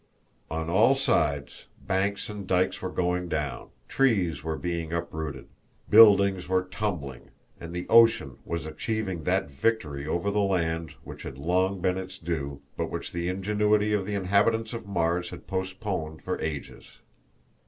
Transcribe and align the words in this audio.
On 0.49 0.67
all 0.67 0.95
sides 0.95 1.67
banks 1.79 2.27
and 2.27 2.47
dykes 2.47 2.81
were 2.81 2.89
going 2.89 3.27
down; 3.29 3.69
trees 3.87 4.43
were 4.43 4.55
being 4.55 4.91
uprooted; 4.91 5.45
buildings 5.91 6.49
were 6.49 6.63
tumbling, 6.63 7.29
and 7.59 7.71
the 7.71 7.87
ocean 7.87 8.39
was 8.43 8.65
achieving 8.65 9.25
that 9.25 9.51
victory 9.51 10.07
over 10.07 10.31
the 10.31 10.39
land 10.39 10.95
which 11.03 11.21
had 11.21 11.37
long 11.37 11.81
been 11.81 11.99
its 11.99 12.17
due, 12.17 12.61
but 12.75 12.89
which 12.89 13.11
the 13.11 13.27
ingenuity 13.29 13.93
of 13.93 14.07
the 14.07 14.15
inhabitants 14.15 14.73
of 14.73 14.87
Mars 14.87 15.29
had 15.29 15.45
postponed 15.45 16.23
for 16.23 16.41
ages. 16.41 16.93